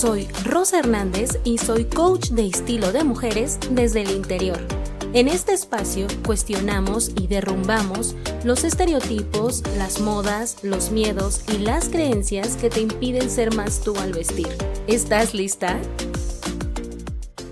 [0.00, 4.58] Soy Rosa Hernández y soy coach de estilo de mujeres desde el interior.
[5.12, 12.56] En este espacio cuestionamos y derrumbamos los estereotipos, las modas, los miedos y las creencias
[12.56, 14.48] que te impiden ser más tú al vestir.
[14.86, 15.78] ¿Estás lista?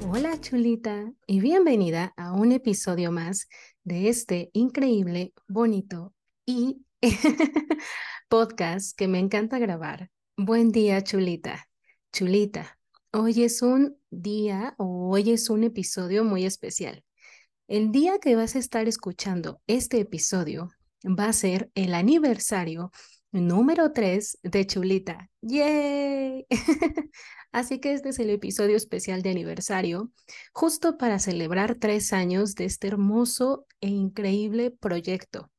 [0.09, 3.47] Hola chulita y bienvenida a un episodio más
[3.85, 6.15] de este increíble, bonito
[6.47, 6.83] y
[8.31, 10.11] podcast que me encanta grabar.
[10.39, 11.68] Buen día chulita.
[12.13, 12.79] Chulita,
[13.13, 17.05] hoy es un día o hoy es un episodio muy especial.
[17.69, 20.71] El día que vas a estar escuchando este episodio
[21.05, 22.91] va a ser el aniversario
[23.31, 25.31] número 3 de Chulita.
[25.43, 26.47] ¡Yay!
[27.53, 30.11] Así que este es el episodio especial de aniversario,
[30.53, 35.51] justo para celebrar tres años de este hermoso e increíble proyecto,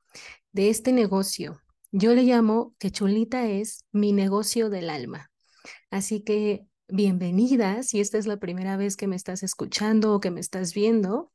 [0.52, 1.62] de este negocio.
[1.92, 5.29] Yo le llamo que Chulita es mi negocio del alma.
[5.92, 10.30] Así que bienvenida, si esta es la primera vez que me estás escuchando o que
[10.30, 11.32] me estás viendo,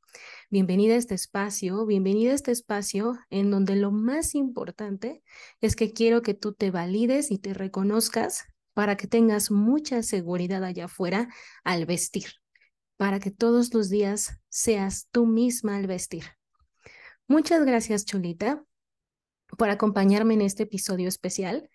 [0.49, 5.23] bienvenida a este espacio, bienvenida a este espacio en donde lo más importante
[5.59, 10.63] es que quiero que tú te valides y te reconozcas para que tengas mucha seguridad
[10.63, 11.27] allá afuera
[11.65, 12.27] al vestir,
[12.95, 16.23] para que todos los días seas tú misma al vestir.
[17.27, 18.63] Muchas gracias, Chulita,
[19.57, 21.69] por acompañarme en este episodio especial.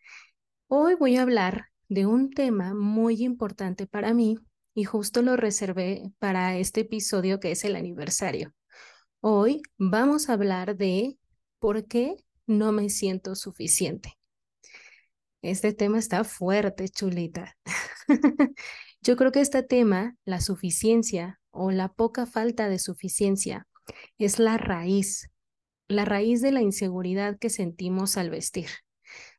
[0.66, 4.38] Hoy voy a hablar de un tema muy importante para mí
[4.74, 8.54] y justo lo reservé para este episodio que es el aniversario.
[9.20, 11.18] Hoy vamos a hablar de
[11.58, 12.14] por qué
[12.46, 14.16] no me siento suficiente.
[15.42, 17.56] Este tema está fuerte, chulita.
[19.02, 23.66] Yo creo que este tema, la suficiencia o la poca falta de suficiencia,
[24.16, 25.28] es la raíz,
[25.88, 28.68] la raíz de la inseguridad que sentimos al vestir.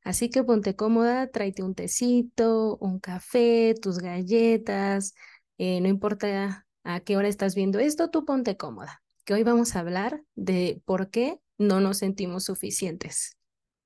[0.04, 5.14] Así que ponte cómoda, tráete un tecito, un café, tus galletas,
[5.58, 9.76] eh, no importa a qué hora estás viendo esto, tú ponte cómoda, que hoy vamos
[9.76, 13.38] a hablar de por qué no nos sentimos suficientes.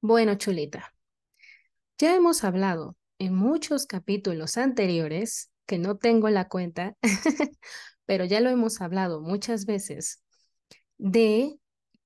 [0.01, 0.93] Bueno, chulita,
[1.97, 6.95] ya hemos hablado en muchos capítulos anteriores, que no tengo la cuenta,
[8.05, 10.23] pero ya lo hemos hablado muchas veces,
[10.97, 11.57] de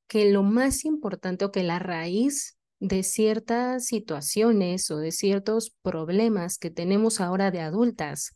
[0.07, 6.57] que lo más importante o que la raíz de ciertas situaciones o de ciertos problemas
[6.57, 8.33] que tenemos ahora de adultas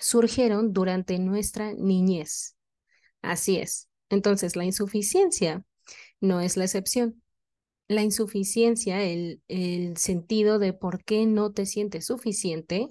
[0.00, 2.56] surgieron durante nuestra niñez.
[3.22, 3.88] Así es.
[4.08, 5.64] Entonces, la insuficiencia
[6.20, 7.22] no es la excepción.
[7.86, 12.88] La insuficiencia, el, el sentido de por qué no te sientes suficiente,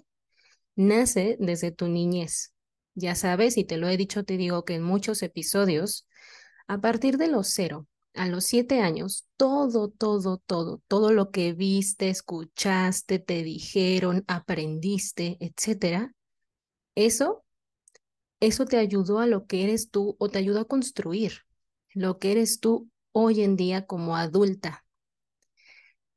[0.75, 2.53] nace desde tu niñez.
[2.95, 6.07] Ya sabes, y te lo he dicho, te digo que en muchos episodios,
[6.67, 11.53] a partir de los cero a los siete años, todo, todo, todo, todo lo que
[11.53, 16.13] viste, escuchaste, te dijeron, aprendiste, etcétera,
[16.95, 17.43] eso,
[18.39, 21.41] eso te ayudó a lo que eres tú o te ayudó a construir
[21.93, 24.85] lo que eres tú hoy en día como adulta.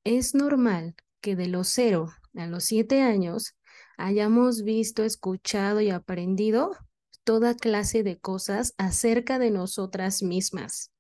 [0.05, 3.55] Es normal que de los cero a los siete años
[3.97, 6.73] hayamos visto, escuchado y aprendido
[7.25, 10.93] toda clase de cosas acerca de nosotras mismas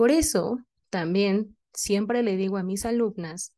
[0.00, 3.54] por eso, también siempre le digo a mis alumnas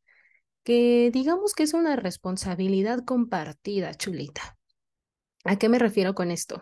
[0.65, 4.57] que digamos que es una responsabilidad compartida, chulita.
[5.45, 6.61] ¿A qué me refiero con esto?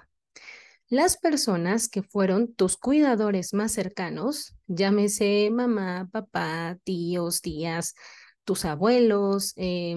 [0.87, 7.95] Las personas que fueron tus cuidadores más cercanos, llámese mamá, papá, tíos, tías,
[8.43, 9.95] tus abuelos, eh,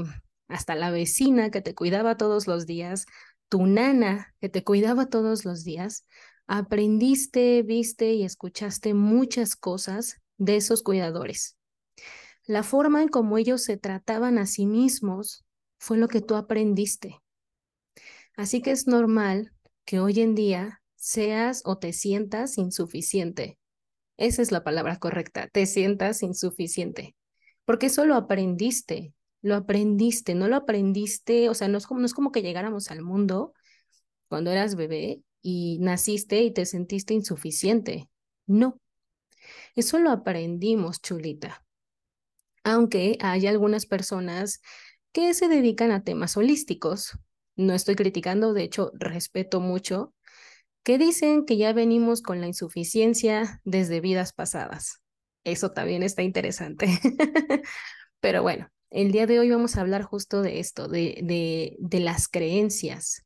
[0.48, 3.04] hasta la vecina que te cuidaba todos los días,
[3.50, 6.06] tu nana que te cuidaba todos los días,
[6.46, 11.56] aprendiste, viste y escuchaste muchas cosas de esos cuidadores.
[12.46, 15.44] La forma en cómo ellos se trataban a sí mismos
[15.78, 17.20] fue lo que tú aprendiste.
[18.36, 19.52] Así que es normal
[19.84, 23.58] que hoy en día seas o te sientas insuficiente.
[24.16, 27.16] Esa es la palabra correcta, te sientas insuficiente.
[27.64, 32.32] Porque eso lo aprendiste, lo aprendiste, no lo aprendiste, o sea, no es como, como
[32.32, 33.52] que llegáramos al mundo
[34.28, 38.10] cuando eras bebé y naciste y te sentiste insuficiente.
[38.48, 38.80] No,
[39.76, 41.64] eso lo aprendimos, chulita.
[42.64, 44.60] Aunque hay algunas personas
[45.12, 47.18] que se dedican a temas holísticos,
[47.56, 50.14] no estoy criticando, de hecho respeto mucho,
[50.84, 55.02] que dicen que ya venimos con la insuficiencia desde vidas pasadas.
[55.44, 56.88] Eso también está interesante.
[58.20, 62.00] Pero bueno, el día de hoy vamos a hablar justo de esto, de, de, de
[62.00, 63.23] las creencias,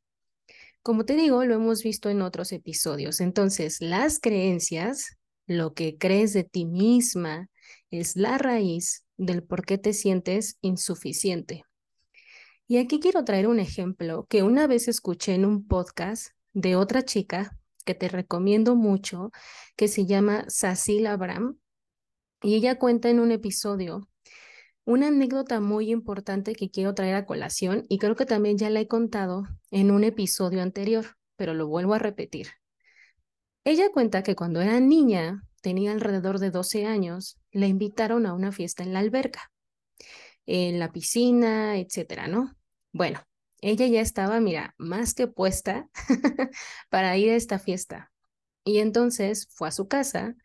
[0.81, 3.21] como te digo, lo hemos visto en otros episodios.
[3.21, 7.49] Entonces, las creencias, lo que crees de ti misma,
[7.91, 11.63] es la raíz del por qué te sientes insuficiente.
[12.67, 17.03] Y aquí quiero traer un ejemplo que una vez escuché en un podcast de otra
[17.03, 19.31] chica que te recomiendo mucho,
[19.75, 21.57] que se llama Cecil Abraham.
[22.41, 24.08] Y ella cuenta en un episodio
[24.89, 28.79] una anécdota muy importante que quiero traer a colación y creo que también ya la
[28.79, 32.47] he contado en un episodio anterior, pero lo vuelvo a repetir.
[33.63, 38.51] Ella cuenta que cuando era niña, tenía alrededor de 12 años, le invitaron a una
[38.51, 39.51] fiesta en la alberca,
[40.47, 42.55] en la piscina, etcétera, ¿no?
[42.91, 43.19] Bueno,
[43.61, 45.87] ella ya estaba, mira, más que puesta
[46.89, 48.11] para ir a esta fiesta.
[48.63, 50.35] Y entonces fue a su casa,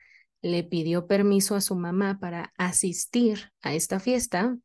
[0.44, 4.58] le pidió permiso a su mamá para asistir a esta fiesta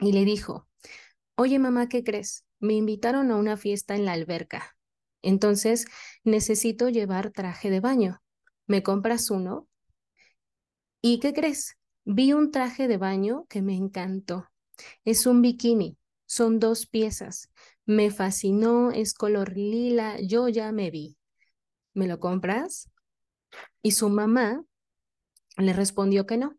[0.00, 0.68] y le dijo,
[1.36, 2.44] oye mamá, ¿qué crees?
[2.58, 4.76] Me invitaron a una fiesta en la alberca.
[5.22, 5.86] Entonces
[6.24, 8.20] necesito llevar traje de baño.
[8.66, 9.68] ¿Me compras uno?
[11.00, 11.76] ¿Y qué crees?
[12.04, 14.48] Vi un traje de baño que me encantó.
[15.04, 17.52] Es un bikini, son dos piezas.
[17.84, 21.16] Me fascinó, es color lila, yo ya me vi.
[21.94, 22.90] ¿Me lo compras?
[23.82, 24.64] Y su mamá
[25.56, 26.56] le respondió que no.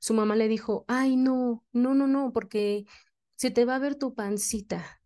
[0.00, 2.84] Su mamá le dijo, ay, no, no, no, no, porque
[3.36, 5.02] se te va a ver tu pancita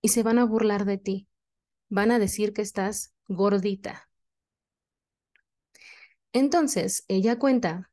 [0.00, 1.28] y se van a burlar de ti.
[1.88, 4.08] Van a decir que estás gordita.
[6.32, 7.90] Entonces, ella cuenta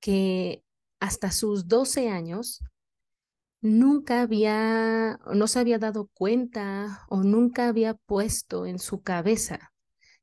[0.00, 0.64] que
[1.00, 2.62] hasta sus 12 años
[3.60, 9.72] nunca había, no se había dado cuenta o nunca había puesto en su cabeza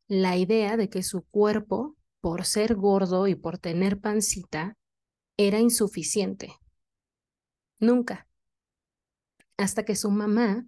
[0.07, 4.77] la idea de que su cuerpo por ser gordo y por tener pancita,
[5.37, 6.55] era insuficiente.
[7.79, 8.27] Nunca.
[9.57, 10.65] Hasta que su mamá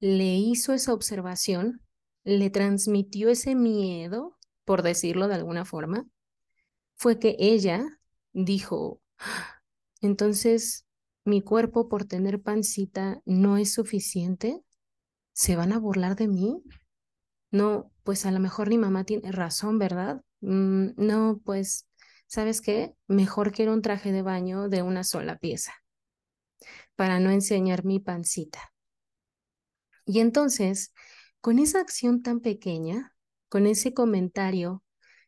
[0.00, 1.82] le hizo esa observación,
[2.24, 6.06] le transmitió ese miedo, por decirlo de alguna forma,
[6.96, 7.98] fue que ella
[8.32, 9.62] dijo, ah,
[10.00, 10.86] entonces
[11.24, 14.62] mi cuerpo por tener pancita no es suficiente,
[15.32, 16.62] ¿se van a burlar de mí?
[17.50, 20.22] No, pues a lo mejor mi mamá tiene razón, ¿verdad?
[20.40, 21.86] Mm, no, pues,
[22.26, 22.94] ¿sabes qué?
[23.06, 25.72] Mejor quiero un traje de baño de una sola pieza
[26.96, 28.72] para no enseñar mi pancita.
[30.06, 30.92] Y entonces,
[31.40, 33.14] con esa acción tan pequeña,
[33.48, 34.82] con ese comentario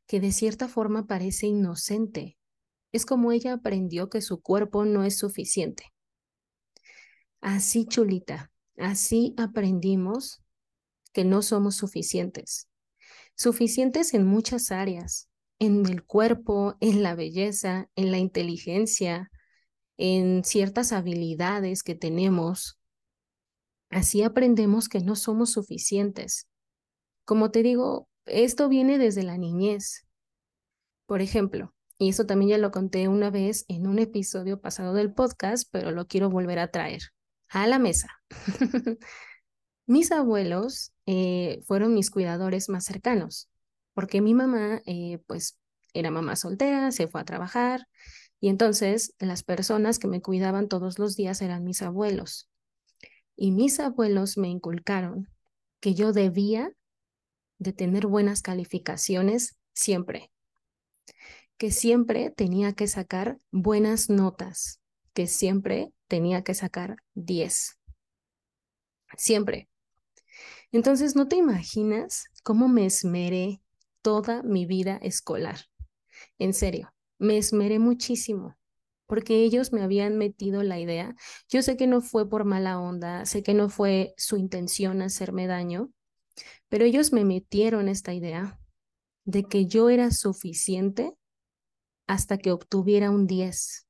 [0.07, 2.37] que de cierta forma parece inocente,
[2.93, 5.85] es como ella aprendió que su cuerpo no es suficiente.
[7.43, 10.43] Así, chulita, así aprendimos
[11.15, 12.70] que no somos suficientes
[13.41, 19.31] suficientes en muchas áreas, en el cuerpo, en la belleza, en la inteligencia,
[19.97, 22.79] en ciertas habilidades que tenemos.
[23.89, 26.49] Así aprendemos que no somos suficientes.
[27.25, 30.07] Como te digo, esto viene desde la niñez.
[31.07, 35.15] Por ejemplo, y eso también ya lo conté una vez en un episodio pasado del
[35.15, 37.05] podcast, pero lo quiero volver a traer
[37.49, 38.11] a la mesa.
[39.91, 43.51] Mis abuelos eh, fueron mis cuidadores más cercanos,
[43.93, 45.59] porque mi mamá, eh, pues,
[45.93, 47.89] era mamá soltera, se fue a trabajar,
[48.39, 52.49] y entonces las personas que me cuidaban todos los días eran mis abuelos.
[53.35, 55.29] Y mis abuelos me inculcaron
[55.81, 56.71] que yo debía
[57.59, 60.31] de tener buenas calificaciones siempre,
[61.57, 64.79] que siempre tenía que sacar buenas notas,
[65.15, 67.77] que siempre tenía que sacar 10.
[69.17, 69.70] Siempre.
[70.73, 73.61] Entonces, no te imaginas cómo me esmeré
[74.03, 75.59] toda mi vida escolar.
[76.39, 78.57] En serio, me esmeré muchísimo
[79.07, 81.17] porque ellos me habían metido la idea.
[81.49, 85.49] Yo sé que no fue por mala onda, sé que no fue su intención hacerme
[85.49, 85.91] daño,
[86.69, 88.59] pero ellos me metieron esta idea
[89.25, 91.15] de que yo era suficiente
[92.07, 93.87] hasta que obtuviera un 10.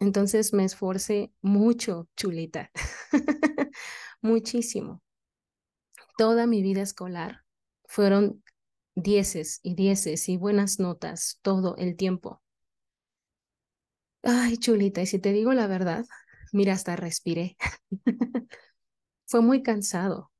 [0.00, 2.70] Entonces me esforcé mucho, chulita.
[4.24, 5.02] muchísimo.
[6.16, 7.44] Toda mi vida escolar
[7.84, 8.42] fueron
[8.94, 12.40] dieces y dieces y buenas notas todo el tiempo.
[14.22, 16.06] Ay, chulita, y si te digo la verdad,
[16.52, 17.56] mira, hasta respiré.
[19.26, 20.30] fue muy cansado,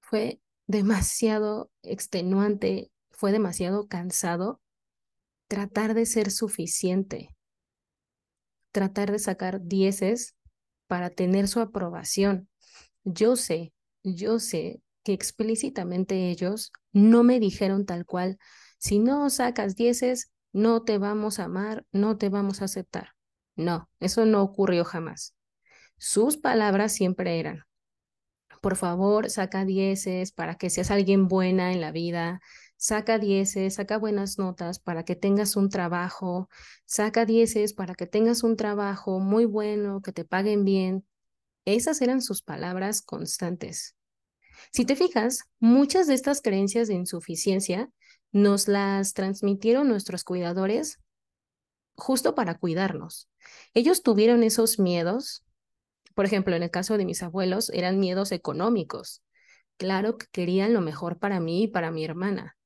[0.00, 4.60] fue demasiado extenuante, fue demasiado cansado
[5.48, 7.36] tratar de ser suficiente,
[8.72, 10.36] tratar de sacar dieces
[10.86, 12.48] para tener su aprobación.
[13.08, 13.72] Yo sé,
[14.02, 18.36] yo sé que explícitamente ellos no me dijeron tal cual,
[18.78, 23.10] si no sacas dieces, no te vamos a amar, no te vamos a aceptar.
[23.54, 25.36] No, eso no ocurrió jamás.
[25.98, 27.64] Sus palabras siempre eran,
[28.62, 32.40] por favor, saca dieces para que seas alguien buena en la vida,
[32.76, 36.48] saca dieces, saca buenas notas para que tengas un trabajo,
[36.84, 41.06] saca dieces para que tengas un trabajo muy bueno, que te paguen bien,
[41.66, 43.96] Esas eran sus palabras constantes.
[44.72, 47.90] Si te fijas, muchas de estas creencias de insuficiencia
[48.30, 51.00] nos las transmitieron nuestros cuidadores
[51.96, 53.28] justo para cuidarnos.
[53.74, 55.44] Ellos tuvieron esos miedos,
[56.14, 59.22] por ejemplo, en el caso de mis abuelos, eran miedos económicos.
[59.76, 62.56] Claro que querían lo mejor para mí y para mi hermana.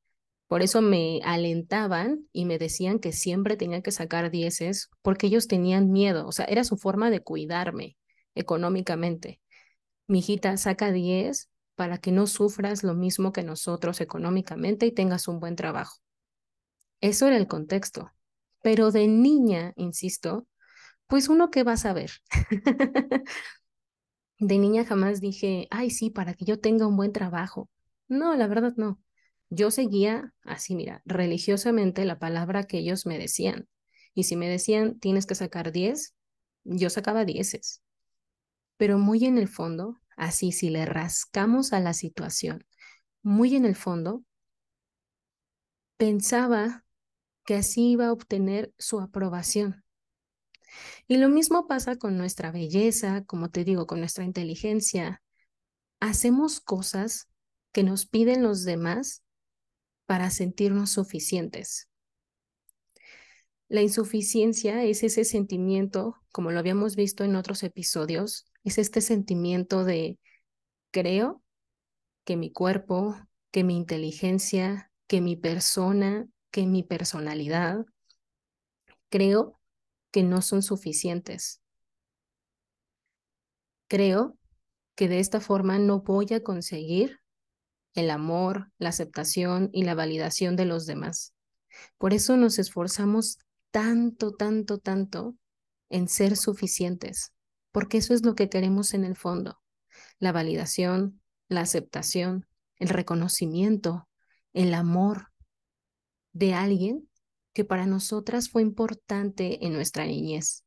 [0.46, 5.46] Por eso me alentaban y me decían que siempre tenía que sacar dieces porque ellos
[5.46, 7.96] tenían miedo, o sea, era su forma de cuidarme
[8.34, 9.40] económicamente.
[10.06, 15.28] Mi hijita saca 10 para que no sufras lo mismo que nosotros económicamente y tengas
[15.28, 15.98] un buen trabajo.
[17.00, 18.12] Eso era el contexto.
[18.62, 20.46] Pero de niña, insisto,
[21.06, 22.10] pues uno qué va a saber.
[24.38, 27.68] de niña jamás dije, ay, sí, para que yo tenga un buen trabajo.
[28.08, 29.00] No, la verdad no.
[29.48, 33.68] Yo seguía así, mira, religiosamente la palabra que ellos me decían.
[34.14, 36.14] Y si me decían, tienes que sacar 10,
[36.64, 37.82] yo sacaba dieces.
[38.80, 42.64] Pero muy en el fondo, así si le rascamos a la situación,
[43.20, 44.24] muy en el fondo,
[45.98, 46.86] pensaba
[47.44, 49.84] que así iba a obtener su aprobación.
[51.06, 55.22] Y lo mismo pasa con nuestra belleza, como te digo, con nuestra inteligencia.
[56.00, 57.28] Hacemos cosas
[57.72, 59.22] que nos piden los demás
[60.06, 61.90] para sentirnos suficientes.
[63.68, 69.84] La insuficiencia es ese sentimiento, como lo habíamos visto en otros episodios, es este sentimiento
[69.84, 70.18] de
[70.90, 71.42] creo
[72.24, 73.16] que mi cuerpo,
[73.50, 77.84] que mi inteligencia, que mi persona, que mi personalidad,
[79.08, 79.58] creo
[80.10, 81.60] que no son suficientes.
[83.88, 84.38] Creo
[84.94, 87.20] que de esta forma no voy a conseguir
[87.94, 91.34] el amor, la aceptación y la validación de los demás.
[91.98, 93.38] Por eso nos esforzamos
[93.70, 95.36] tanto, tanto, tanto
[95.88, 97.32] en ser suficientes,
[97.72, 99.60] porque eso es lo que queremos en el fondo,
[100.18, 102.46] la validación, la aceptación,
[102.76, 104.08] el reconocimiento,
[104.52, 105.28] el amor
[106.32, 107.08] de alguien
[107.52, 110.64] que para nosotras fue importante en nuestra niñez.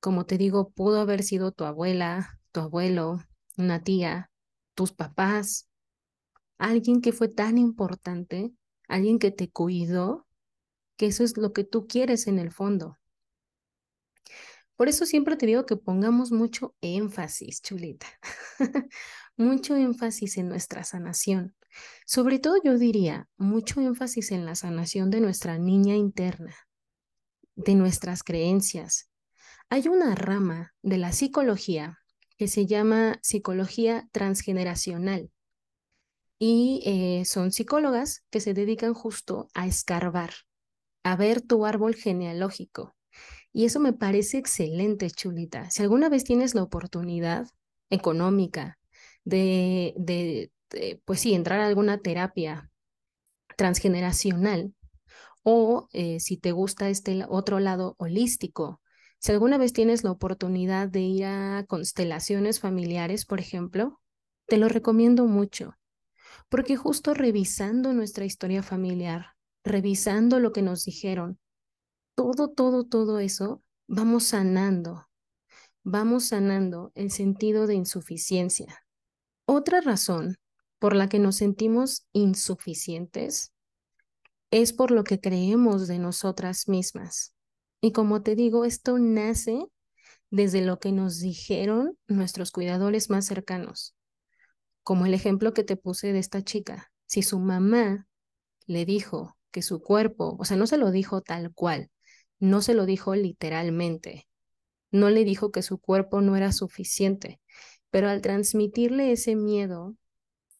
[0.00, 3.20] Como te digo, pudo haber sido tu abuela, tu abuelo,
[3.56, 4.30] una tía,
[4.74, 5.68] tus papás,
[6.58, 8.52] alguien que fue tan importante,
[8.88, 10.26] alguien que te cuidó,
[10.96, 12.98] que eso es lo que tú quieres en el fondo.
[14.76, 18.06] Por eso siempre te digo que pongamos mucho énfasis, chulita,
[19.36, 21.54] mucho énfasis en nuestra sanación.
[22.06, 26.54] Sobre todo yo diría mucho énfasis en la sanación de nuestra niña interna,
[27.54, 29.10] de nuestras creencias.
[29.68, 31.98] Hay una rama de la psicología
[32.36, 35.30] que se llama psicología transgeneracional
[36.38, 40.32] y eh, son psicólogas que se dedican justo a escarbar,
[41.04, 42.96] a ver tu árbol genealógico,
[43.52, 45.70] y eso me parece excelente, chulita.
[45.70, 47.48] Si alguna vez tienes la oportunidad
[47.90, 48.78] económica
[49.24, 50.50] de, de,
[51.04, 52.70] pues sí, entrar a alguna terapia
[53.56, 54.74] transgeneracional
[55.42, 58.80] o eh, si te gusta este otro lado holístico,
[59.18, 64.00] si alguna vez tienes la oportunidad de ir a constelaciones familiares, por ejemplo,
[64.46, 65.74] te lo recomiendo mucho,
[66.48, 71.38] porque justo revisando nuestra historia familiar, revisando lo que nos dijeron,
[72.22, 75.08] todo, todo, todo eso, vamos sanando,
[75.82, 78.84] vamos sanando el sentido de insuficiencia.
[79.44, 80.36] Otra razón
[80.78, 83.52] por la que nos sentimos insuficientes
[84.50, 87.34] es por lo que creemos de nosotras mismas.
[87.80, 89.66] Y como te digo, esto nace
[90.30, 93.94] desde lo que nos dijeron nuestros cuidadores más cercanos,
[94.82, 96.92] como el ejemplo que te puse de esta chica.
[97.06, 98.06] Si su mamá
[98.66, 101.90] le dijo que su cuerpo, o sea, no se lo dijo tal cual,
[102.42, 104.26] no se lo dijo literalmente,
[104.90, 107.40] no le dijo que su cuerpo no era suficiente,
[107.90, 109.94] pero al transmitirle ese miedo,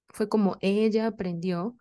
[0.08, 1.76] fue como ella aprendió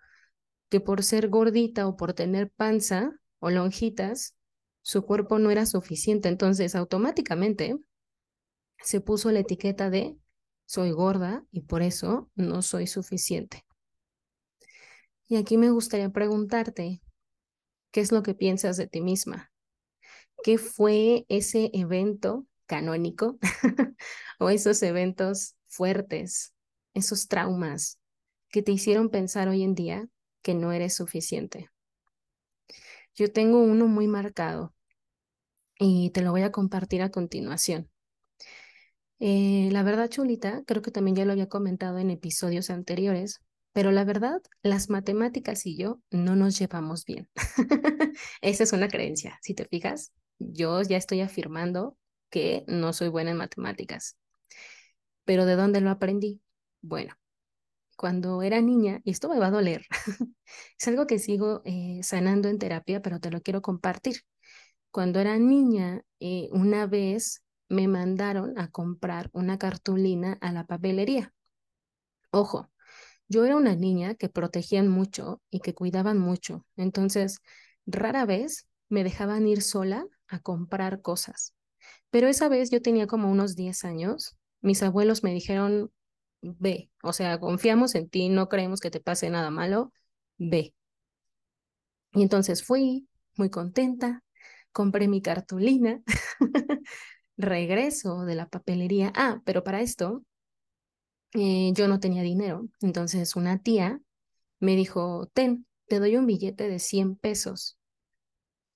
[0.70, 4.36] que por ser gordita o por tener panza o lonjitas,
[4.82, 6.30] su cuerpo no era suficiente.
[6.30, 7.78] Entonces, automáticamente
[8.80, 10.18] se puso la etiqueta de
[10.66, 13.66] soy gorda y por eso no soy suficiente.
[15.28, 17.04] Y aquí me gustaría preguntarte,
[17.92, 19.51] ¿qué es lo que piensas de ti misma?
[20.44, 23.38] ¿Qué fue ese evento canónico
[24.40, 26.54] o esos eventos fuertes,
[26.94, 28.00] esos traumas
[28.50, 30.08] que te hicieron pensar hoy en día
[30.42, 31.70] que no eres suficiente?
[33.14, 34.74] Yo tengo uno muy marcado
[35.78, 37.90] y te lo voy a compartir a continuación.
[39.20, 43.42] Eh, la verdad, Chulita, creo que también ya lo había comentado en episodios anteriores,
[43.74, 47.30] pero la verdad, las matemáticas y yo no nos llevamos bien.
[48.42, 50.12] Esa es una creencia, si te fijas
[50.52, 51.98] yo ya estoy afirmando
[52.30, 54.18] que no soy buena en matemáticas.
[55.26, 56.42] Pero ¿de dónde lo aprendí?
[56.82, 57.14] Bueno,
[57.98, 59.86] cuando era niña, y esto me va a doler,
[60.80, 64.22] es algo que sigo eh, sanando en terapia, pero te lo quiero compartir.
[64.92, 71.34] Cuando era niña, eh, una vez me mandaron a comprar una cartulina a la papelería.
[72.32, 72.70] Ojo,
[73.30, 77.40] yo era una niña que protegían mucho y que cuidaban mucho, entonces
[77.86, 81.54] rara vez me dejaban ir sola a comprar cosas.
[82.12, 85.92] Pero esa vez yo tenía como unos 10 años, mis abuelos me dijeron,
[86.42, 89.94] ve, o sea, confiamos en ti, no creemos que te pase nada malo,
[90.38, 90.74] ve.
[92.14, 94.24] Y entonces fui muy contenta,
[94.72, 96.02] compré mi cartulina,
[97.38, 99.12] regreso de la papelería.
[99.16, 100.24] Ah, pero para esto
[101.34, 102.68] eh, yo no tenía dinero.
[102.82, 104.02] Entonces una tía
[104.60, 107.78] me dijo, ten, te doy un billete de 100 pesos.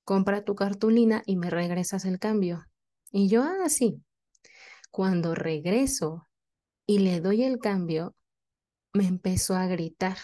[0.06, 2.66] Compra tu cartulina y me regresas el cambio.
[3.12, 4.02] Y yo, ah, sí.
[4.92, 6.28] Cuando regreso
[6.86, 8.16] y le doy el cambio,
[8.94, 10.18] me empezó a gritar.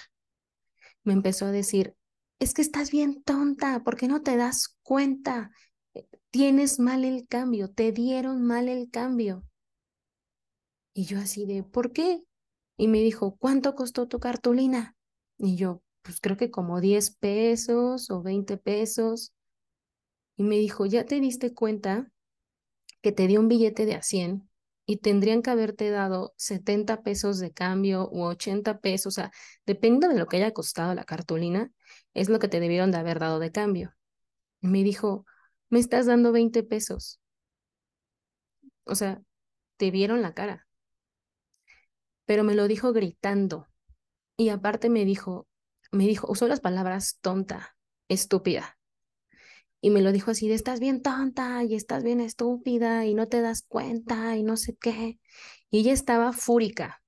[1.04, 1.96] Me empezó a decir,
[2.40, 5.52] es que estás bien tonta, ¿por qué no te das cuenta?
[5.94, 9.44] Eh, tienes mal el cambio, te dieron mal el cambio.
[10.94, 12.24] Y yo así de, ¿por qué?
[12.78, 14.96] Y me dijo, ¿cuánto costó tu cartulina?
[15.38, 19.34] Y yo, pues creo que como 10 pesos o 20 pesos.
[20.42, 22.12] Y me dijo, ¿ya te diste cuenta
[23.02, 24.50] que te dio un billete de a 100
[24.88, 29.14] y tendrían que haberte dado 70 pesos de cambio u 80 pesos?
[29.14, 29.32] O sea,
[29.68, 31.72] dependiendo de lo que haya costado la cartulina,
[32.16, 33.94] es lo que te debieron de haber dado de cambio.
[34.62, 35.26] Me dijo,
[35.70, 37.22] me estás dando 20 pesos.
[38.86, 39.22] O sea,
[39.78, 40.68] te vieron la cara.
[42.26, 43.68] Pero me lo dijo gritando.
[44.38, 45.48] Y aparte me dijo,
[45.92, 47.78] me dijo, usó las palabras tonta,
[48.10, 48.80] estúpida.
[49.82, 53.28] Y me lo dijo así de, estás bien tonta y estás bien estúpida y no
[53.28, 55.20] te das cuenta y no sé qué.
[55.72, 57.02] Y ella estaba fúrica.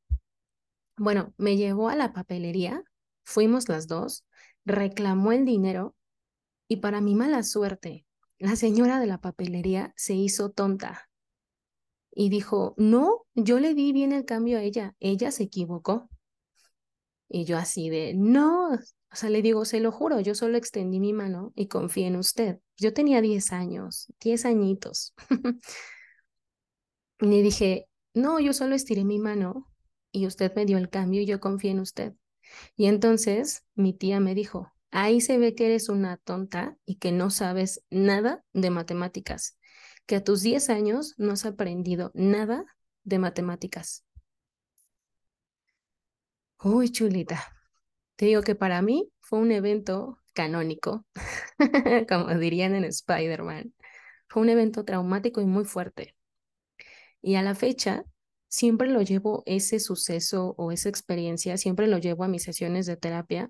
[0.98, 2.84] Bueno, me llevó a la papelería,
[3.24, 4.26] fuimos las dos,
[4.66, 5.96] reclamó el dinero
[6.68, 8.06] y para mi mala suerte,
[8.40, 11.10] la señora de la papelería se hizo tonta
[12.16, 16.10] y dijo, no, yo le di bien el cambio a ella, ella se equivocó.
[17.28, 18.78] Y yo así de, no,
[19.14, 22.16] o sea, le digo, se lo juro, yo solo extendí mi mano y confié en
[22.16, 22.58] usted.
[22.78, 25.14] Yo tenía 10 años, 10 añitos.
[27.20, 29.72] y le dije, no, yo solo estiré mi mano
[30.12, 32.14] y usted me dio el cambio y yo confié en usted.
[32.76, 37.12] Y entonces mi tía me dijo, ahí se ve que eres una tonta y que
[37.12, 39.60] no sabes nada de matemáticas,
[40.08, 42.66] que a tus 10 años no has aprendido nada
[43.04, 44.06] de matemáticas.
[46.64, 47.63] Uy, chulita.
[48.16, 51.06] Te digo que para mí fue un evento canónico,
[52.10, 53.74] como dirían en Spider-Man.
[54.28, 56.16] Fue un evento traumático y muy fuerte.
[57.22, 58.04] Y a la fecha,
[58.50, 62.98] siempre lo llevo ese suceso o esa experiencia, siempre lo llevo a mis sesiones de
[62.98, 63.50] terapia,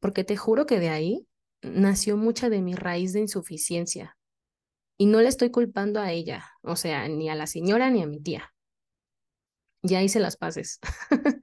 [0.00, 1.26] porque te juro que de ahí
[1.62, 4.16] nació mucha de mi raíz de insuficiencia.
[4.96, 8.06] Y no le estoy culpando a ella, o sea, ni a la señora ni a
[8.06, 8.52] mi tía.
[9.82, 10.80] Ya hice las paces.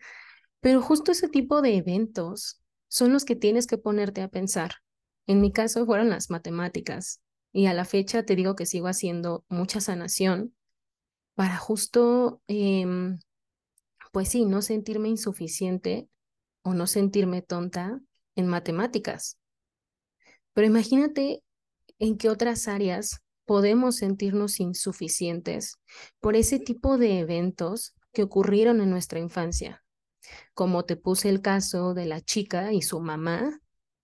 [0.65, 4.71] Pero justo ese tipo de eventos son los que tienes que ponerte a pensar.
[5.27, 7.21] En mi caso fueron las matemáticas
[7.53, 10.55] y a la fecha te digo que sigo haciendo mucha sanación
[11.35, 13.19] para justo, em,
[14.11, 16.09] pues sí, no sentirme insuficiente
[16.63, 18.01] o no sentirme tonta
[18.35, 19.37] en matemáticas.
[20.53, 21.43] Pero imagínate
[21.99, 25.75] en qué otras áreas podemos sentirnos insuficientes
[26.19, 29.84] por ese tipo de eventos que ocurrieron en nuestra infancia.
[30.53, 33.59] Como te puse el caso de la chica y su mamá,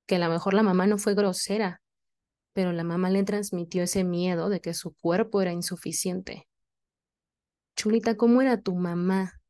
[0.05, 1.81] que a lo mejor la mamá no fue grosera,
[2.53, 6.47] pero la mamá le transmitió ese miedo de que su cuerpo era insuficiente.
[7.75, 9.41] Chulita, ¿cómo era tu mamá?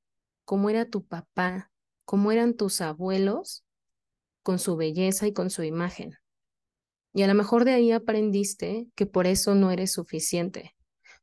[0.45, 1.71] ¿Cómo era tu papá?
[2.05, 3.65] ¿Cómo eran tus abuelos
[4.43, 6.15] con su belleza y con su imagen?
[7.13, 10.75] Y a lo mejor de ahí aprendiste que por eso no eres suficiente,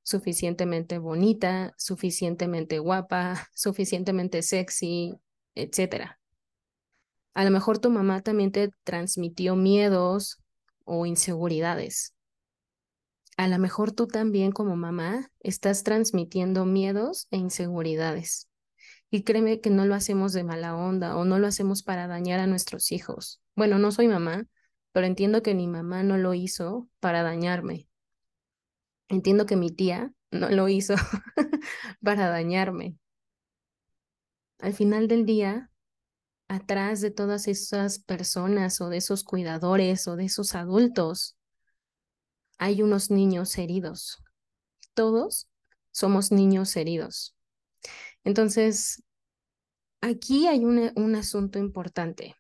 [0.02, 5.14] suficientemente bonita, suficientemente guapa, suficientemente sexy,
[5.62, 6.18] etc.
[7.34, 10.38] A lo mejor tu mamá también te transmitió miedos
[10.84, 12.14] o inseguridades
[13.38, 18.48] a lo mejor tú también como mamá estás transmitiendo miedos e inseguridades.
[19.10, 22.40] Y créeme que no lo hacemos de mala onda o no lo hacemos para dañar
[22.40, 23.40] a nuestros hijos.
[23.54, 24.44] Bueno, no soy mamá,
[24.90, 27.86] pero entiendo que mi mamá no lo hizo para dañarme.
[29.08, 30.94] Entiendo que mi tía no lo hizo
[32.02, 32.96] para dañarme.
[34.58, 35.70] Al final del día,
[36.48, 41.36] atrás de todas esas personas o de esos cuidadores o de esos adultos,
[42.58, 44.22] hay unos niños heridos.
[44.94, 45.48] Todos
[45.92, 47.36] somos niños heridos.
[48.24, 49.02] Entonces,
[50.00, 52.34] aquí hay un asunto importante.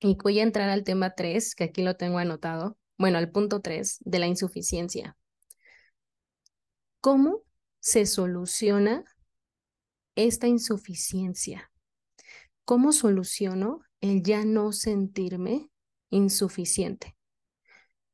[0.00, 2.78] Y voy a entrar al tema 3, que aquí lo tengo anotado.
[2.96, 5.16] Bueno, al punto 3 de la insuficiencia.
[7.00, 7.42] ¿Cómo
[7.80, 9.04] se soluciona
[10.14, 11.70] esta insuficiencia?
[12.64, 15.70] ¿Cómo soluciono el ya no sentirme
[16.10, 17.16] insuficiente?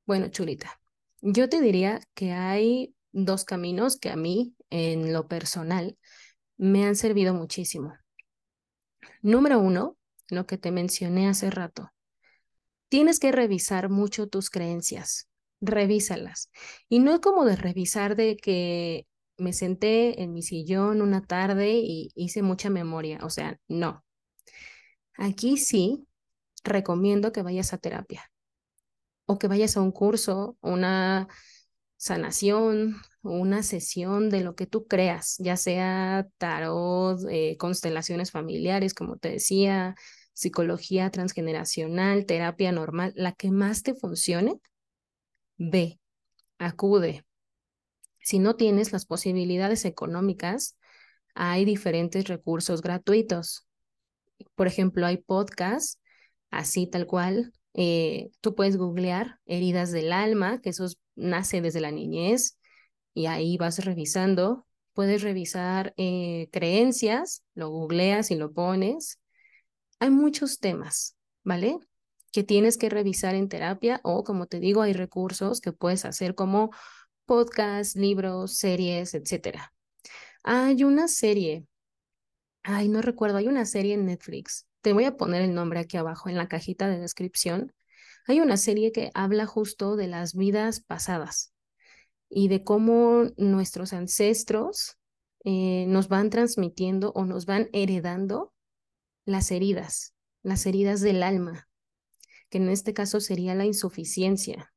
[0.07, 0.81] Bueno, chulita,
[1.21, 5.99] yo te diría que hay dos caminos que a mí, en lo personal,
[6.57, 7.95] me han servido muchísimo.
[9.23, 9.97] Número uno,
[10.29, 11.91] lo que te mencioné hace rato.
[12.89, 15.29] Tienes que revisar mucho tus creencias,
[15.61, 16.51] revísalas.
[16.89, 19.07] Y no es como de revisar de que
[19.40, 24.05] me senté en mi sillón una tarde y hice mucha memoria, o sea, no.
[25.14, 26.07] Aquí sí
[26.64, 28.31] recomiendo que vayas a terapia
[29.26, 31.29] o que vayas a un curso, una
[31.96, 39.18] sanación, una sesión de lo que tú creas, ya sea tarot, eh, constelaciones familiares, como
[39.18, 39.94] te decía,
[40.33, 44.59] psicología transgeneracional, terapia normal, la que más te funcione,
[45.59, 46.00] ve,
[46.59, 47.24] acude.
[48.23, 50.77] Si no tienes las posibilidades económicas,
[51.35, 53.67] hay diferentes recursos gratuitos.
[54.55, 55.99] Por ejemplo, hay podcasts,
[56.51, 57.53] así tal cual.
[57.75, 62.59] Eh, tú puedes googlear heridas del alma, que eso nace desde la niñez,
[63.15, 64.67] y ahí vas revisando.
[64.93, 69.21] Puedes revisar eh, creencias, lo googleas y lo pones.
[69.99, 71.79] Hay muchos temas, ¿vale?
[72.33, 76.35] Que tienes que revisar en terapia o, como te digo, hay recursos que puedes hacer
[76.35, 76.71] como
[77.31, 79.73] podcasts, libros, series, etcétera.
[80.43, 81.64] Hay una serie,
[82.64, 84.66] ay, no recuerdo, hay una serie en Netflix.
[84.81, 87.73] Te voy a poner el nombre aquí abajo en la cajita de descripción.
[88.27, 91.53] Hay una serie que habla justo de las vidas pasadas
[92.29, 94.99] y de cómo nuestros ancestros
[95.45, 98.53] eh, nos van transmitiendo o nos van heredando
[99.25, 101.69] las heridas, las heridas del alma,
[102.49, 104.73] que en este caso sería la insuficiencia.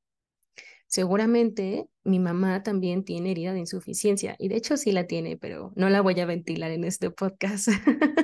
[0.88, 5.72] Seguramente mi mamá también tiene herida de insuficiencia y de hecho sí la tiene, pero
[5.76, 7.69] no la voy a ventilar en este podcast.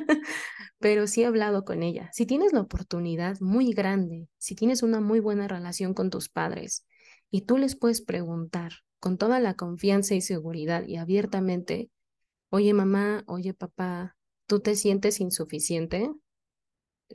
[0.80, 2.10] pero sí he hablado con ella.
[2.13, 6.86] Si tienes la oportunidad muy grande, si tienes una muy buena relación con tus padres
[7.30, 11.89] y tú les puedes preguntar con toda la confianza y seguridad y abiertamente,
[12.50, 14.17] oye mamá, oye papá,
[14.48, 16.12] ¿tú te sientes insuficiente?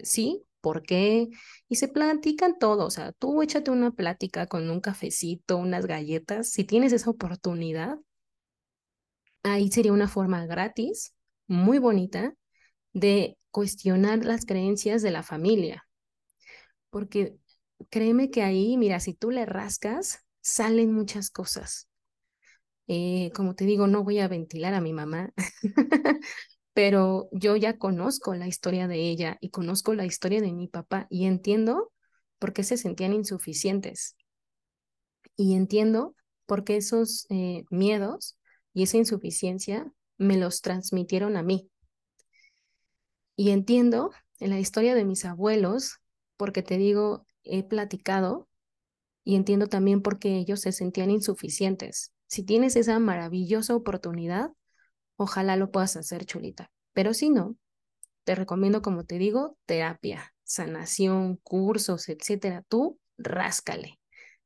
[0.03, 1.29] Sí, ¿por qué?
[1.69, 6.49] Y se platican todo, o sea, tú échate una plática con un cafecito, unas galletas,
[6.51, 7.99] si tienes esa oportunidad,
[9.45, 11.15] ahí sería una forma gratis,
[11.47, 12.35] muy bonita,
[12.95, 15.85] de cuestionar las creencias de la familia.
[16.91, 17.37] Porque
[17.91, 21.89] créeme que ahí, mira, si tú le rascas, salen muchas cosas.
[22.87, 25.33] Eh, como te digo, no voy a ventilar a mi mamá,
[26.75, 31.07] pero yo ya conozco la historia de ella y conozco la historia de mi papá
[31.09, 31.93] y entiendo
[32.39, 34.17] por qué se sentían insuficientes.
[35.37, 36.15] Y entiendo
[36.47, 38.37] por qué esos eh, miedos
[38.73, 41.71] y esa insuficiencia me los transmitieron a mí.
[43.37, 44.11] Y entiendo
[44.41, 45.99] en la historia de mis abuelos,
[46.37, 48.49] porque te digo, he platicado
[49.23, 52.13] y entiendo también por qué ellos se sentían insuficientes.
[52.27, 54.51] Si tienes esa maravillosa oportunidad,
[55.17, 56.71] ojalá lo puedas hacer, chulita.
[56.93, 57.57] Pero si no,
[58.25, 62.65] te recomiendo, como te digo, terapia, sanación, cursos, etcétera.
[62.69, 64.01] Tú ráscale,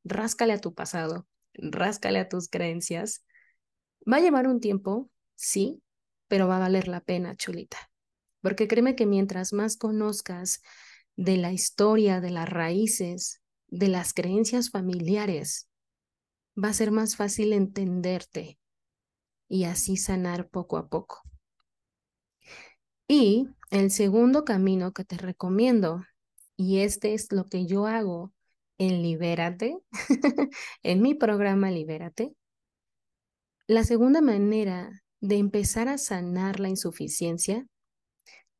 [0.04, 3.24] ráscale a tu pasado, ráscale a tus creencias.
[4.11, 5.83] Va a llevar un tiempo, sí,
[6.28, 7.78] pero va a valer la pena, chulita.
[8.40, 10.62] Porque créeme que mientras más conozcas
[11.16, 15.68] de la historia, de las raíces, de las creencias familiares,
[16.57, 18.59] va a ser más fácil entenderte
[19.48, 21.22] y así sanar poco a poco.
[23.08, 26.04] Y el segundo camino que te recomiendo,
[26.56, 28.32] y este es lo que yo hago
[28.76, 29.78] en Libérate,
[30.82, 32.34] en mi programa Libérate,
[33.66, 37.66] la segunda manera de empezar a sanar la insuficiencia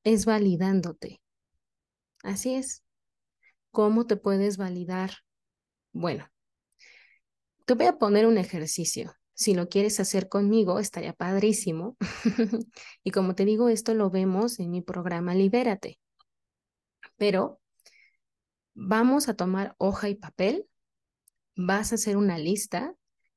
[0.05, 1.21] es validándote.
[2.23, 2.83] Así es.
[3.71, 5.13] ¿Cómo te puedes validar?
[5.93, 6.29] Bueno,
[7.65, 9.18] te voy a poner un ejercicio.
[9.39, 11.97] Si lo quieres hacer conmigo, estaría padrísimo.
[13.05, 16.01] y como te digo, esto lo vemos en mi programa Libérate.
[17.17, 17.61] Pero
[18.75, 20.67] vamos a tomar hoja y papel,
[21.55, 22.97] vas a hacer una lista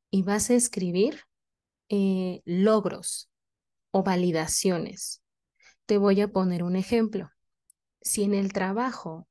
[0.09, 1.21] y vas a escribir
[1.89, 3.29] eh, logros
[3.91, 5.21] o validaciones.
[5.85, 7.29] Te voy a poner un ejemplo.
[8.01, 9.27] Si en el trabajo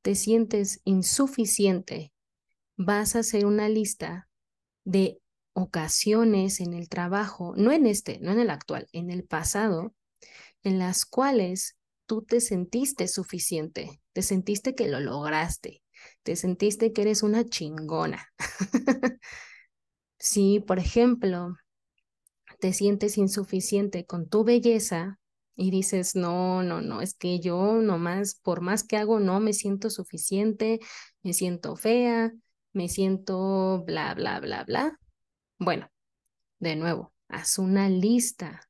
[0.00, 2.14] te sientes insuficiente,
[2.78, 4.26] vas a hacer una lista
[4.84, 5.20] de
[5.54, 9.94] ocasiones en el trabajo, no en este, no en el actual, en el pasado,
[10.62, 15.82] en las cuales tú te sentiste suficiente, te sentiste que lo lograste,
[16.22, 18.28] te sentiste que eres una chingona.
[20.18, 21.54] si, por ejemplo,
[22.60, 25.18] te sientes insuficiente con tu belleza
[25.56, 29.52] y dices, no, no, no, es que yo nomás, por más que hago, no me
[29.52, 30.80] siento suficiente,
[31.22, 32.32] me siento fea,
[32.72, 34.98] me siento bla, bla, bla, bla.
[35.58, 35.88] Bueno,
[36.58, 38.68] de nuevo, haz una lista,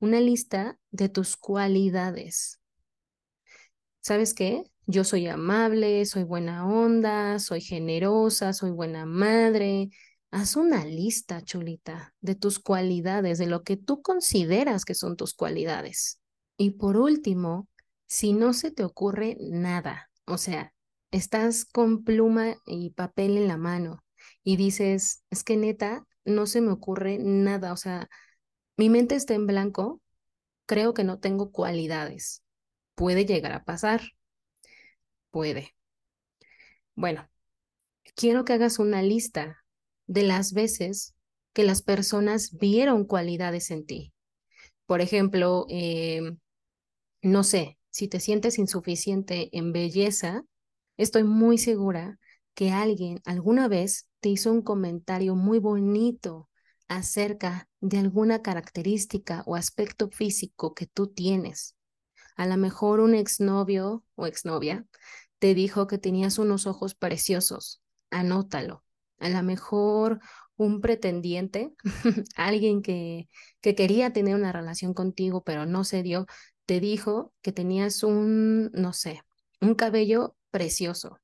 [0.00, 2.60] una lista de tus cualidades.
[4.00, 4.64] ¿Sabes qué?
[4.86, 9.90] Yo soy amable, soy buena onda, soy generosa, soy buena madre.
[10.30, 15.34] Haz una lista, chulita, de tus cualidades, de lo que tú consideras que son tus
[15.34, 16.20] cualidades.
[16.56, 17.68] Y por último,
[18.06, 20.74] si no se te ocurre nada, o sea,
[21.10, 24.03] estás con pluma y papel en la mano
[24.42, 28.08] y dices, es que neta, no se me ocurre nada, o sea,
[28.76, 30.00] mi mente está en blanco,
[30.66, 32.42] creo que no tengo cualidades.
[32.94, 34.02] Puede llegar a pasar.
[35.30, 35.74] Puede.
[36.94, 37.28] Bueno,
[38.14, 39.64] quiero que hagas una lista
[40.06, 41.14] de las veces
[41.52, 44.12] que las personas vieron cualidades en ti.
[44.86, 46.38] Por ejemplo, em,
[47.22, 50.44] no sé, si te sientes insuficiente en belleza,
[50.96, 52.18] estoy muy segura
[52.54, 56.48] que alguien alguna vez te hizo un comentario muy bonito
[56.88, 61.76] acerca de alguna característica o aspecto físico que tú tienes.
[62.36, 64.86] A lo mejor un exnovio o exnovia
[65.38, 67.82] te dijo que tenías unos ojos preciosos.
[68.10, 68.84] Anótalo.
[69.18, 70.20] A lo mejor
[70.56, 71.74] un pretendiente,
[72.36, 73.28] alguien que,
[73.60, 76.26] que quería tener una relación contigo, pero no se dio,
[76.66, 79.22] te dijo que tenías un, no sé,
[79.60, 81.18] un cabello precioso.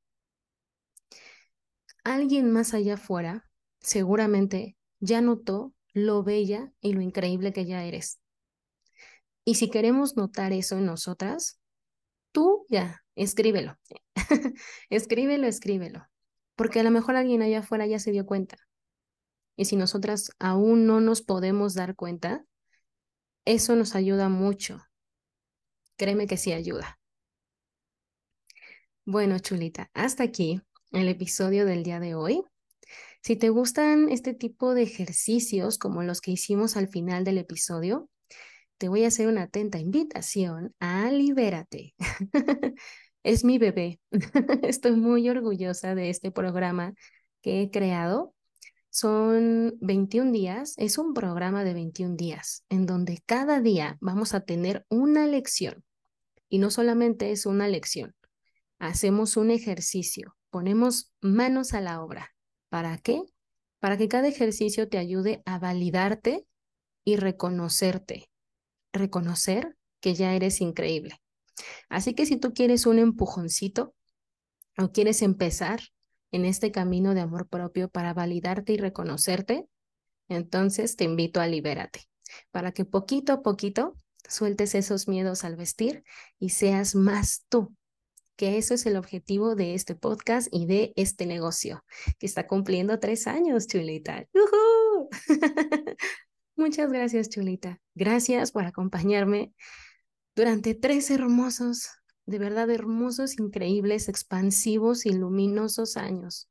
[2.04, 8.20] Alguien más allá afuera seguramente ya notó lo bella y lo increíble que ya eres.
[9.44, 11.60] Y si queremos notar eso en nosotras,
[12.32, 13.78] tú ya, escríbelo.
[14.90, 16.06] escríbelo, escríbelo.
[16.54, 18.56] Porque a lo mejor alguien allá afuera ya se dio cuenta.
[19.56, 22.44] Y si nosotras aún no nos podemos dar cuenta,
[23.44, 24.82] eso nos ayuda mucho.
[25.96, 26.98] Créeme que sí ayuda.
[29.04, 32.42] Bueno, chulita, hasta aquí el episodio del día de hoy.
[33.22, 38.08] Si te gustan este tipo de ejercicios como los que hicimos al final del episodio,
[38.78, 41.94] te voy a hacer una atenta invitación a Libérate.
[43.22, 44.00] es mi bebé.
[44.62, 46.94] Estoy muy orgullosa de este programa
[47.42, 48.34] que he creado.
[48.88, 54.40] Son 21 días, es un programa de 21 días en donde cada día vamos a
[54.40, 55.84] tener una lección.
[56.48, 58.16] Y no solamente es una lección,
[58.80, 62.34] hacemos un ejercicio, ponemos manos a la obra.
[62.68, 63.22] ¿Para qué?
[63.78, 66.46] Para que cada ejercicio te ayude a validarte
[67.04, 68.30] y reconocerte
[68.92, 71.20] reconocer que ya eres increíble.
[71.88, 73.94] Así que si tú quieres un empujoncito
[74.78, 75.80] o quieres empezar
[76.32, 79.66] en este camino de amor propio para validarte y reconocerte,
[80.28, 82.02] entonces te invito a libérate,
[82.50, 83.96] para que poquito a poquito
[84.28, 86.04] sueltes esos miedos al vestir
[86.38, 87.74] y seas más tú,
[88.40, 91.84] que eso es el objetivo de este podcast y de este negocio,
[92.18, 94.26] que está cumpliendo tres años, chulita.
[96.56, 97.82] Muchas gracias, Chulita.
[97.94, 99.52] Gracias por acompañarme
[100.34, 101.90] durante tres hermosos,
[102.24, 106.48] de verdad hermosos, increíbles, expansivos y luminosos años.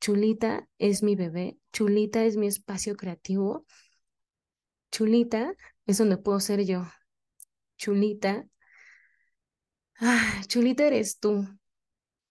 [0.00, 3.66] Chulita es mi bebé, Chulita es mi espacio creativo.
[4.92, 6.84] Chulita es donde puedo ser yo.
[7.78, 8.46] Chulita,
[10.02, 11.48] ah, Chulita eres tú.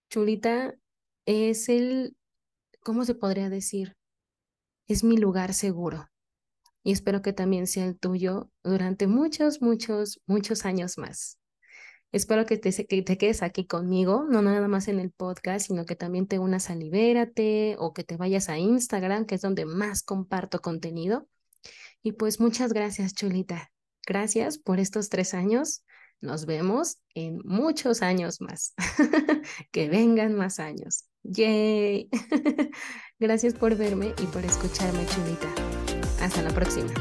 [0.10, 0.76] Chulita
[1.26, 2.16] es el,
[2.84, 3.96] ¿cómo se podría decir?
[4.88, 6.12] Es mi lugar seguro
[6.84, 11.38] y espero que también sea el tuyo durante muchos, muchos, muchos años más.
[12.12, 15.96] Espero que te, te quedes aquí conmigo, no nada más en el podcast, sino que
[15.96, 20.04] también te unas a Libérate o que te vayas a Instagram, que es donde más
[20.04, 21.30] comparto contenido.
[22.04, 23.72] Y pues muchas gracias, Chulita.
[24.06, 25.86] Gracias por estos tres años.
[26.22, 28.76] Nos vemos en muchos años más.
[29.72, 31.06] que vengan más años.
[31.24, 32.10] ¡Yay!
[33.20, 35.48] gracias por verme y por escucharme, Chulita.
[36.22, 36.92] Hasta la próxima.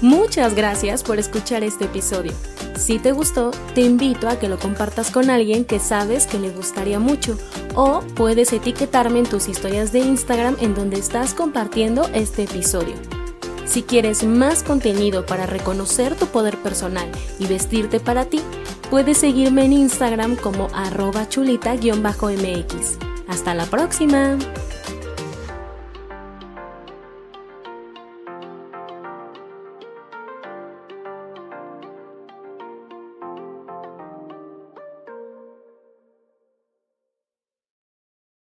[0.00, 2.32] Muchas gracias por escuchar este episodio.
[2.76, 6.50] Si te gustó, te invito a que lo compartas con alguien que sabes que le
[6.50, 7.36] gustaría mucho
[7.74, 13.21] o puedes etiquetarme en tus historias de Instagram en donde estás compartiendo este episodio.
[13.64, 18.40] Si quieres más contenido para reconocer tu poder personal y vestirte para ti,
[18.90, 22.98] puedes seguirme en Instagram como arroba chulita-mx.
[23.28, 24.36] Hasta la próxima.